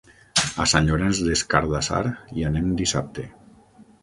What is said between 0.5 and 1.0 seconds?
A Sant